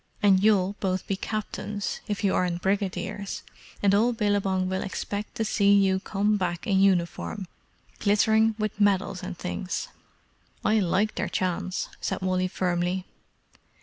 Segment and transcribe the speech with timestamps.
[0.23, 3.43] And you'll both be captains, if you aren't brigadiers,
[3.83, 7.45] and all Billabong will expect to see you come back in uniform
[7.99, 9.89] glittering with medals and things."
[10.65, 13.05] "I like their chance!" said Wally firmly.